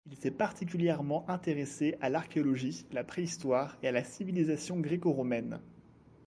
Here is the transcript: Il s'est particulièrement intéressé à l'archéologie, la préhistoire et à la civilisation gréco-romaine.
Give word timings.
Il 0.09 0.17
s'est 0.17 0.31
particulièrement 0.31 1.29
intéressé 1.29 1.95
à 2.01 2.09
l'archéologie, 2.09 2.87
la 2.91 3.03
préhistoire 3.03 3.77
et 3.83 3.87
à 3.87 3.91
la 3.91 4.03
civilisation 4.03 4.79
gréco-romaine. 4.79 5.59